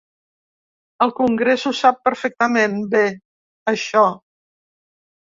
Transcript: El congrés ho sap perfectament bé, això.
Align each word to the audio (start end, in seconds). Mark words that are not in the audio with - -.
El 1.05 1.11
congrés 1.19 1.65
ho 1.69 1.71
sap 1.79 1.99
perfectament 2.09 2.79
bé, 2.95 3.03
això. 3.73 4.03